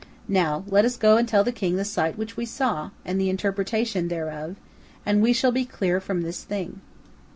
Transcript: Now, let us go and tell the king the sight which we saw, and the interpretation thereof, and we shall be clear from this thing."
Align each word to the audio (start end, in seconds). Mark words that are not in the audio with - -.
Now, 0.33 0.63
let 0.65 0.83
us 0.83 0.97
go 0.97 1.17
and 1.17 1.27
tell 1.27 1.43
the 1.43 1.51
king 1.51 1.75
the 1.75 1.85
sight 1.85 2.17
which 2.17 2.35
we 2.35 2.43
saw, 2.43 2.89
and 3.05 3.21
the 3.21 3.29
interpretation 3.29 4.07
thereof, 4.07 4.55
and 5.05 5.21
we 5.21 5.31
shall 5.31 5.51
be 5.51 5.63
clear 5.63 5.99
from 6.01 6.23
this 6.23 6.43
thing." 6.43 6.81